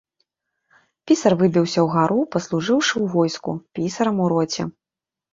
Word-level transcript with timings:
Пісар 1.09 1.33
выбіўся 1.41 1.83
ўгару, 1.87 2.21
паслужыўшы 2.35 2.93
ў 2.93 3.05
войску, 3.17 3.51
пісарам 3.77 4.17
у 4.25 4.31
роце. 4.35 4.63